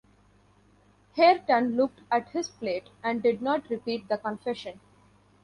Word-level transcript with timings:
Hareton 1.15 1.75
looked 1.75 2.01
at 2.09 2.29
his 2.29 2.49
plate, 2.49 2.89
and 3.03 3.21
did 3.21 3.39
not 3.39 3.69
repeat 3.69 4.09
the 4.09 4.17
confession. 4.17 4.79